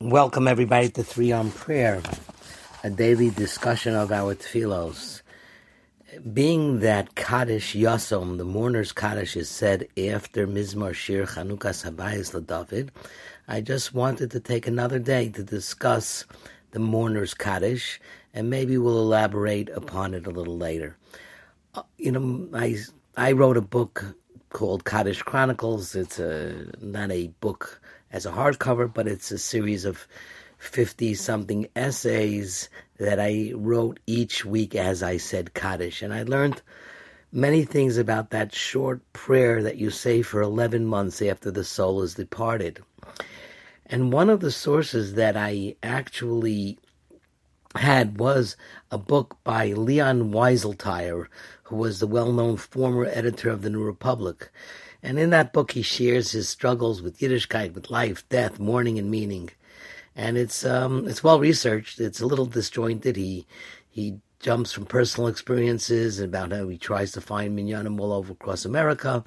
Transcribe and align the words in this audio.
Welcome 0.00 0.46
everybody 0.46 0.90
to 0.90 1.02
Three 1.02 1.32
on 1.32 1.50
Prayer, 1.50 2.00
a 2.84 2.88
daily 2.88 3.30
discussion 3.30 3.96
of 3.96 4.12
our 4.12 4.36
tefillos. 4.36 5.22
Being 6.32 6.78
that 6.78 7.16
Kaddish 7.16 7.74
Yasom, 7.74 8.38
the 8.38 8.44
mourner's 8.44 8.92
Kaddish, 8.92 9.36
is 9.36 9.48
said 9.48 9.88
after 9.98 10.46
Mizmor 10.46 10.94
Shir 10.94 11.26
Chanukas 11.26 11.84
HaBayis 11.84 12.32
LaDavid, 12.32 12.90
I 13.48 13.60
just 13.60 13.92
wanted 13.92 14.30
to 14.30 14.38
take 14.38 14.68
another 14.68 15.00
day 15.00 15.30
to 15.30 15.42
discuss 15.42 16.24
the 16.70 16.78
mourner's 16.78 17.34
Kaddish, 17.34 18.00
and 18.32 18.48
maybe 18.48 18.78
we'll 18.78 19.00
elaborate 19.00 19.68
upon 19.70 20.14
it 20.14 20.28
a 20.28 20.30
little 20.30 20.56
later. 20.56 20.96
Uh, 21.74 21.82
you 21.96 22.12
know, 22.12 22.48
I 22.54 22.76
I 23.16 23.32
wrote 23.32 23.56
a 23.56 23.62
book 23.62 24.04
called 24.50 24.84
Kaddish 24.84 25.22
Chronicles. 25.22 25.96
It's 25.96 26.20
a 26.20 26.70
not 26.80 27.10
a 27.10 27.26
book 27.40 27.80
as 28.12 28.26
a 28.26 28.32
hardcover, 28.32 28.92
but 28.92 29.06
it's 29.06 29.30
a 29.30 29.38
series 29.38 29.84
of 29.84 30.06
50 30.58 31.14
something 31.14 31.68
essays 31.76 32.68
that 32.98 33.20
I 33.20 33.52
wrote 33.54 34.00
each 34.06 34.44
week 34.44 34.74
as 34.74 35.02
I 35.02 35.16
said 35.16 35.54
Kaddish. 35.54 36.02
And 36.02 36.12
I 36.12 36.24
learned 36.24 36.62
many 37.32 37.64
things 37.64 37.96
about 37.96 38.30
that 38.30 38.54
short 38.54 39.00
prayer 39.12 39.62
that 39.62 39.76
you 39.76 39.90
say 39.90 40.22
for 40.22 40.40
11 40.40 40.86
months 40.86 41.22
after 41.22 41.50
the 41.50 41.64
soul 41.64 42.02
is 42.02 42.14
departed. 42.14 42.82
And 43.86 44.12
one 44.12 44.28
of 44.28 44.40
the 44.40 44.50
sources 44.50 45.14
that 45.14 45.36
I 45.36 45.76
actually 45.82 46.78
had 47.78 48.18
was 48.18 48.56
a 48.90 48.98
book 48.98 49.38
by 49.44 49.72
Leon 49.72 50.32
Wieseltier, 50.32 51.28
who 51.64 51.76
was 51.76 52.00
the 52.00 52.06
well 52.06 52.32
known 52.32 52.56
former 52.56 53.06
editor 53.06 53.50
of 53.50 53.62
the 53.62 53.70
New 53.70 53.82
Republic. 53.82 54.50
And 55.02 55.18
in 55.18 55.30
that 55.30 55.52
book, 55.52 55.72
he 55.72 55.82
shares 55.82 56.32
his 56.32 56.48
struggles 56.48 57.00
with 57.00 57.20
Yiddishkeit, 57.20 57.74
with 57.74 57.90
life, 57.90 58.28
death, 58.28 58.58
mourning, 58.58 58.98
and 58.98 59.10
meaning. 59.10 59.50
And 60.16 60.36
it's 60.36 60.64
um, 60.64 61.06
it's 61.06 61.22
well 61.22 61.38
researched. 61.38 62.00
It's 62.00 62.20
a 62.20 62.26
little 62.26 62.46
disjointed. 62.46 63.16
He 63.16 63.46
he 63.88 64.18
jumps 64.40 64.72
from 64.72 64.86
personal 64.86 65.28
experiences 65.28 66.20
about 66.20 66.52
how 66.52 66.68
he 66.68 66.78
tries 66.78 67.12
to 67.12 67.20
find 67.20 67.56
minyanim 67.56 68.00
all 68.00 68.12
over 68.12 68.32
across 68.32 68.64
America, 68.64 69.24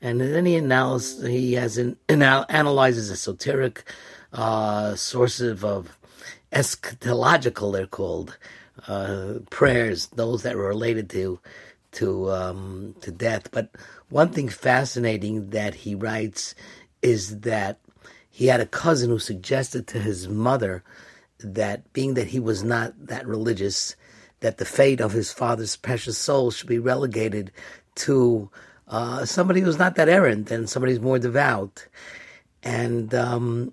and 0.00 0.20
then 0.20 0.46
he 0.46 0.56
analyzes 0.56 1.26
he 1.26 1.54
has 1.54 1.76
an, 1.76 1.96
analyzes 2.08 3.10
esoteric 3.10 3.84
uh, 4.32 4.94
sources 4.94 5.62
of 5.62 5.98
eschatological 6.52 7.72
they're 7.72 7.86
called 7.86 8.38
uh, 8.88 9.34
prayers, 9.50 10.06
those 10.08 10.42
that 10.42 10.56
were 10.56 10.68
related 10.68 11.10
to 11.10 11.38
to 11.92 12.30
um, 12.30 12.94
to 13.00 13.10
death. 13.10 13.50
But 13.50 13.70
one 14.08 14.30
thing 14.30 14.48
fascinating 14.48 15.50
that 15.50 15.74
he 15.74 15.94
writes 15.94 16.54
is 17.02 17.40
that 17.40 17.78
he 18.30 18.46
had 18.46 18.60
a 18.60 18.66
cousin 18.66 19.10
who 19.10 19.18
suggested 19.18 19.86
to 19.88 19.98
his 19.98 20.28
mother 20.28 20.82
that 21.40 21.92
being 21.92 22.14
that 22.14 22.28
he 22.28 22.40
was 22.40 22.62
not 22.62 22.94
that 23.06 23.26
religious, 23.26 23.96
that 24.40 24.58
the 24.58 24.64
fate 24.64 25.00
of 25.00 25.12
his 25.12 25.32
father's 25.32 25.76
precious 25.76 26.18
soul 26.18 26.50
should 26.50 26.68
be 26.68 26.78
relegated 26.78 27.50
to 27.96 28.50
uh, 28.88 29.24
somebody 29.24 29.60
who's 29.60 29.78
not 29.78 29.94
that 29.96 30.08
errant 30.08 30.50
and 30.50 30.68
somebody 30.68 30.92
who's 30.92 31.02
more 31.02 31.18
devout. 31.18 31.86
And 32.62 33.14
um, 33.14 33.72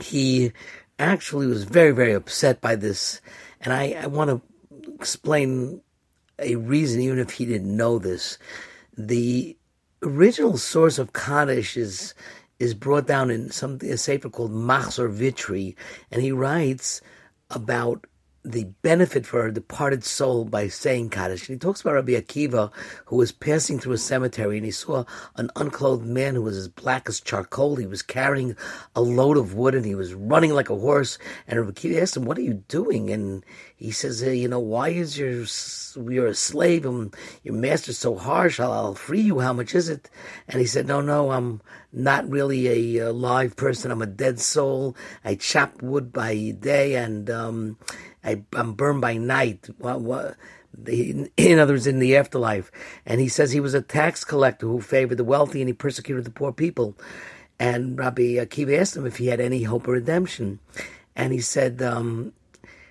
he 0.00 0.52
actually 1.00 1.46
was 1.46 1.64
very, 1.64 1.92
very 1.92 2.12
upset 2.12 2.60
by 2.60 2.76
this. 2.76 3.20
And 3.62 3.72
I, 3.72 3.96
I 4.02 4.06
want 4.06 4.30
to 4.30 4.42
explain 4.94 5.80
a 6.38 6.56
reason, 6.56 7.00
even 7.00 7.18
if 7.18 7.30
he 7.32 7.44
didn't 7.44 7.76
know 7.76 7.98
this. 7.98 8.38
The 8.96 9.56
original 10.02 10.58
source 10.58 10.98
of 10.98 11.12
Kaddish 11.12 11.76
is 11.76 12.14
is 12.58 12.74
brought 12.74 13.06
down 13.06 13.30
in 13.30 13.50
something 13.50 13.90
a 13.90 13.96
sefer 13.96 14.28
called 14.28 14.52
Machzor 14.52 15.10
Vitry, 15.10 15.74
and 16.10 16.20
he 16.20 16.30
writes 16.30 17.00
about 17.50 18.06
the 18.42 18.64
benefit 18.82 19.26
for 19.26 19.46
a 19.46 19.52
departed 19.52 20.02
soul 20.02 20.46
by 20.46 20.66
saying 20.66 21.10
Kaddish. 21.10 21.48
And 21.48 21.56
he 21.56 21.58
talks 21.58 21.82
about 21.82 21.94
Rabbi 21.94 22.12
Akiva, 22.12 22.72
who 23.06 23.16
was 23.16 23.32
passing 23.32 23.78
through 23.78 23.92
a 23.92 23.98
cemetery 23.98 24.56
and 24.56 24.64
he 24.64 24.70
saw 24.70 25.04
an 25.36 25.50
unclothed 25.56 26.06
man 26.06 26.34
who 26.34 26.42
was 26.42 26.56
as 26.56 26.68
black 26.68 27.08
as 27.08 27.20
charcoal. 27.20 27.76
He 27.76 27.86
was 27.86 28.00
carrying 28.00 28.56
a 28.96 29.02
load 29.02 29.36
of 29.36 29.54
wood 29.54 29.74
and 29.74 29.84
he 29.84 29.94
was 29.94 30.14
running 30.14 30.52
like 30.52 30.70
a 30.70 30.78
horse. 30.78 31.18
And 31.46 31.60
Rabbi 31.60 31.72
Akiva 31.72 32.00
asked 32.00 32.16
him, 32.16 32.24
What 32.24 32.38
are 32.38 32.42
you 32.42 32.54
doing? 32.54 33.10
And 33.10 33.44
he 33.76 33.90
says, 33.90 34.20
hey, 34.20 34.36
You 34.36 34.48
know, 34.48 34.60
why 34.60 34.88
is 34.88 35.18
your, 35.18 35.44
you're 36.10 36.28
a 36.28 36.34
slave 36.34 36.86
and 36.86 37.14
your 37.42 37.54
master's 37.54 37.98
so 37.98 38.16
harsh? 38.16 38.58
I'll, 38.58 38.72
I'll, 38.72 38.94
free 38.94 39.20
you. 39.20 39.40
How 39.40 39.52
much 39.52 39.74
is 39.74 39.90
it? 39.90 40.08
And 40.48 40.60
he 40.60 40.66
said, 40.66 40.86
No, 40.86 41.02
no, 41.02 41.30
I'm 41.30 41.60
not 41.92 42.28
really 42.28 42.98
a, 42.98 43.08
a 43.08 43.12
live 43.12 43.54
person. 43.56 43.90
I'm 43.90 44.00
a 44.00 44.06
dead 44.06 44.40
soul. 44.40 44.96
I 45.24 45.34
chop 45.34 45.82
wood 45.82 46.10
by 46.10 46.54
day 46.58 46.94
and, 46.94 47.28
um, 47.28 47.76
I, 48.24 48.42
am 48.54 48.74
burned 48.74 49.00
by 49.00 49.16
night. 49.16 49.68
What, 49.78 50.00
what, 50.00 50.36
in 50.86 51.58
other 51.58 51.74
words, 51.74 51.86
in 51.86 51.98
the 51.98 52.16
afterlife. 52.16 52.70
And 53.04 53.20
he 53.20 53.28
says 53.28 53.52
he 53.52 53.60
was 53.60 53.74
a 53.74 53.82
tax 53.82 54.24
collector 54.24 54.66
who 54.66 54.80
favored 54.80 55.18
the 55.18 55.24
wealthy 55.24 55.60
and 55.60 55.68
he 55.68 55.74
persecuted 55.74 56.24
the 56.24 56.30
poor 56.30 56.52
people. 56.52 56.96
And 57.58 57.98
Rabbi 57.98 58.36
Akiva 58.36 58.78
asked 58.78 58.96
him 58.96 59.06
if 59.06 59.18
he 59.18 59.26
had 59.26 59.40
any 59.40 59.64
hope 59.64 59.84
of 59.84 59.94
redemption. 59.94 60.60
And 61.14 61.32
he 61.32 61.40
said, 61.40 61.82
um, 61.82 62.32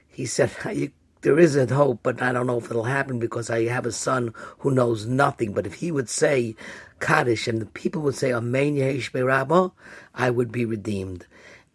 he 0.07 0.25
said, 0.25 0.51
there 1.21 1.39
is 1.39 1.55
a 1.55 1.73
hope, 1.73 1.99
but 2.03 2.21
I 2.21 2.31
don't 2.31 2.47
know 2.47 2.59
if 2.59 2.69
it'll 2.69 2.83
happen 2.83 3.19
because 3.19 3.49
I 3.49 3.65
have 3.65 3.85
a 3.85 3.91
son 3.91 4.33
who 4.59 4.71
knows 4.71 5.05
nothing. 5.05 5.53
But 5.53 5.65
if 5.65 5.75
he 5.75 5.91
would 5.91 6.09
say 6.09 6.55
Kaddish 6.99 7.47
and 7.47 7.61
the 7.61 7.65
people 7.65 8.01
would 8.03 8.15
say 8.15 8.31
Amen 8.31 8.75
Yehesh 8.75 9.13
Rabba, 9.13 9.71
I 10.13 10.29
would 10.29 10.51
be 10.51 10.65
redeemed. 10.65 11.25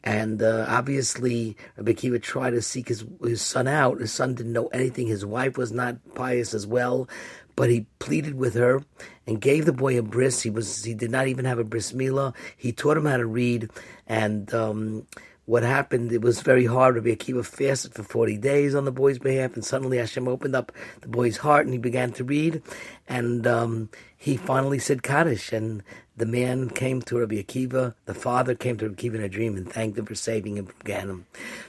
And 0.05 0.43
uh, 0.43 0.67
obviously, 0.69 1.57
Rabbi 1.79 1.93
Akiva 1.93 2.23
tried 2.23 2.51
to 2.51 2.61
seek 2.61 2.89
his, 2.89 3.07
his 3.23 3.41
son 3.41 3.67
out. 3.67 4.01
His 4.01 4.13
son 4.13 4.35
didn't 4.35 4.53
know 4.53 4.67
anything. 4.67 5.07
His 5.07 5.25
wife 5.25 5.57
was 5.57 5.73
not 5.73 5.97
pious 6.15 6.53
as 6.53 6.67
well, 6.67 7.09
but 7.57 7.71
he 7.71 7.87
pleaded 8.01 8.35
with 8.35 8.55
her 8.55 8.83
and 9.27 9.41
gave 9.41 9.65
the 9.65 9.73
boy 9.73 9.99
a 9.99 10.03
bris. 10.03 10.43
He 10.43 10.51
was 10.51 10.85
he 10.85 10.93
did 10.93 11.11
not 11.11 11.27
even 11.27 11.47
have 11.47 11.59
a 11.59 11.65
bris 11.65 11.93
milah. 11.93 12.35
He 12.55 12.71
taught 12.71 12.99
him 12.99 13.07
how 13.07 13.17
to 13.17 13.25
read, 13.25 13.71
and 14.07 14.53
um, 14.53 15.07
what 15.47 15.63
happened, 15.63 16.11
it 16.11 16.23
was 16.23 16.41
very 16.41 16.65
hard. 16.65 16.95
Rabbi 16.95 17.11
Akiva 17.15 17.45
fasted 17.45 17.93
for 17.93 18.03
40 18.03 18.39
days 18.39 18.75
on 18.75 18.87
the 18.87 18.93
boy's 18.93 19.19
behalf, 19.19 19.55
and 19.55 19.65
suddenly 19.65 19.99
Hashem 19.99 20.27
opened 20.27 20.57
up 20.57 20.73
the 21.03 21.09
boy's 21.09 21.39
heart 21.39 21.67
and 21.67 21.75
he 21.75 21.79
began 21.79 22.13
to 22.13 22.25
read. 22.25 22.63
And 23.07 23.47
um, 23.47 23.91
he 24.17 24.39
finally 24.39 24.79
said 24.79 25.03
Kaddish, 25.03 25.53
and 25.53 25.83
the 26.17 26.25
man 26.25 26.71
came 26.71 27.03
to 27.03 27.19
Rabbi 27.19 27.43
Akiva, 27.43 27.95
the 28.07 28.15
father 28.15 28.55
came 28.55 28.79
to 28.79 28.89
Rabbi 28.89 29.03
Akiva 29.03 29.15
in 29.17 29.23
a 29.23 29.29
dream 29.29 29.57
and 29.57 29.71
thanked 29.71 29.99
him 29.99 30.07
for 30.07 30.15
saving 30.15 30.57
him 30.57 30.67
from 30.67 30.81
Gehenom. 30.81 31.23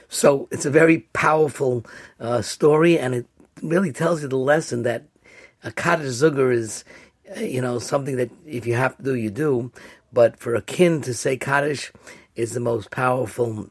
So 0.08 0.48
it's 0.50 0.64
a 0.64 0.70
very 0.70 1.00
powerful 1.12 1.84
uh, 2.18 2.40
story, 2.40 2.98
and 2.98 3.14
it 3.14 3.26
really 3.62 3.92
tells 3.92 4.22
you 4.22 4.28
the 4.28 4.36
lesson 4.38 4.84
that 4.84 5.04
a 5.62 5.70
Kaddish 5.70 6.06
Zuger 6.06 6.50
is, 6.50 6.84
uh, 7.36 7.40
you 7.40 7.60
know, 7.60 7.78
something 7.78 8.16
that 8.16 8.30
if 8.46 8.66
you 8.66 8.74
have 8.74 8.96
to 8.96 9.02
do, 9.02 9.14
you 9.14 9.30
do. 9.30 9.70
But 10.12 10.38
for 10.38 10.54
a 10.54 10.62
kin 10.62 11.02
to 11.02 11.12
say 11.12 11.36
Kaddish, 11.36 11.92
is 12.36 12.52
the 12.52 12.60
most 12.60 12.90
powerful 12.90 13.70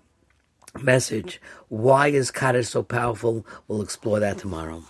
message. 0.82 1.40
Why 1.70 2.08
is 2.08 2.32
Kaddish 2.32 2.70
so 2.70 2.84
powerful? 2.84 3.46
We'll 3.68 3.82
explore 3.82 4.20
that 4.20 4.40
tomorrow. 4.40 4.84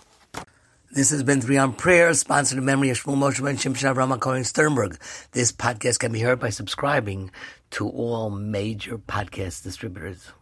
This 0.90 1.10
has 1.10 1.22
been 1.22 1.42
Three 1.42 1.58
on 1.58 1.74
Prayer, 1.74 2.14
sponsored 2.14 2.58
in 2.58 2.64
memory 2.64 2.90
of 2.90 2.96
Shmuel 2.96 3.16
Moshe 3.16 3.44
Ben 3.44 3.56
Shimshon 3.56 3.94
Avraham 3.94 4.18
Cohen 4.18 4.44
Sternberg. 4.44 4.98
This 5.32 5.52
podcast 5.52 5.98
can 5.98 6.10
be 6.10 6.20
heard 6.20 6.40
by 6.40 6.48
subscribing 6.48 7.30
to 7.72 7.88
all 7.88 8.30
major 8.30 8.96
podcast 8.96 9.62
distributors. 9.62 10.32